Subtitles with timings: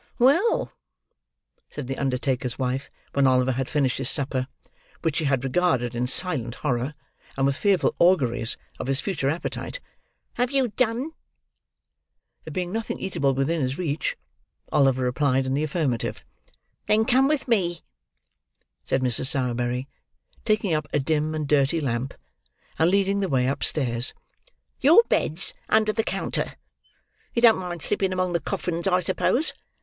[0.17, 0.73] "Well,"
[1.69, 4.47] said the undertaker's wife, when Oliver had finished his supper:
[5.03, 6.93] which she had regarded in silent horror,
[7.37, 9.79] and with fearful auguries of his future appetite:
[10.33, 11.11] "have you done?"
[12.45, 14.17] There being nothing eatable within his reach,
[14.71, 16.25] Oliver replied in the affirmative.
[16.87, 17.81] "Then come with me,"
[18.83, 19.27] said Mrs.
[19.27, 19.87] Sowerberry:
[20.45, 22.15] taking up a dim and dirty lamp,
[22.79, 24.15] and leading the way upstairs;
[24.79, 26.55] "your bed's under the counter.
[27.35, 29.53] You don't mind sleeping among the coffins, I suppose?